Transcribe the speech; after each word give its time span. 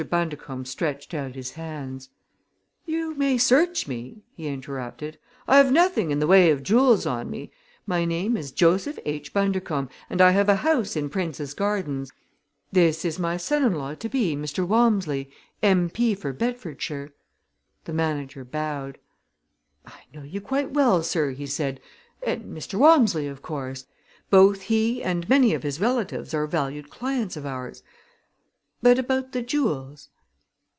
Bundercombe 0.09 0.65
stretched 0.65 1.13
out 1.13 1.35
his 1.35 1.51
hands. 1.51 2.09
"You 2.87 3.13
may 3.13 3.37
search 3.37 3.87
me!" 3.87 4.23
he 4.35 4.47
interrupted. 4.47 5.19
"I 5.47 5.57
have 5.57 5.71
nothing 5.71 6.09
in 6.09 6.17
the 6.17 6.25
way 6.25 6.49
of 6.49 6.63
jewels 6.63 7.05
on 7.05 7.29
me. 7.29 7.51
My 7.85 8.03
name 8.03 8.35
is 8.35 8.51
Joseph 8.51 8.97
H. 9.05 9.31
Bundercombe 9.31 9.89
and 10.09 10.19
I 10.19 10.31
have 10.31 10.49
a 10.49 10.55
house 10.55 10.95
in 10.95 11.11
Prince's 11.11 11.53
Gardens. 11.53 12.11
This 12.71 13.05
is 13.05 13.19
my 13.19 13.37
son 13.37 13.63
in 13.63 13.75
law 13.75 13.93
to 13.93 14.09
be, 14.09 14.35
Mr. 14.35 14.67
Walmsley, 14.67 15.29
M.P. 15.61 16.15
for 16.15 16.33
Bedfordshire." 16.33 17.11
The 17.85 17.93
manager 17.93 18.43
bowed. 18.43 18.97
"I 19.85 19.99
know 20.15 20.23
you 20.23 20.41
quite 20.41 20.71
well, 20.71 21.03
sir," 21.03 21.29
he 21.29 21.45
said, 21.45 21.79
"and 22.23 22.45
Mr. 22.57 22.73
Walmsley, 22.79 23.27
of 23.27 23.43
course; 23.43 23.85
both 24.31 24.63
he 24.63 25.03
and 25.03 25.29
many 25.29 25.53
of 25.53 25.61
his 25.61 25.79
relatives 25.79 26.33
are 26.33 26.47
valued 26.47 26.89
clients 26.89 27.37
of 27.37 27.45
ours. 27.45 27.83
But 28.83 28.97
about 28.97 29.31
the 29.33 29.43
jewels?" 29.43 30.09